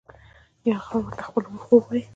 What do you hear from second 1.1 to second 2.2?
خپل خوب وايي.